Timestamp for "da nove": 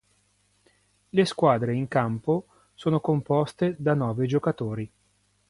3.77-4.25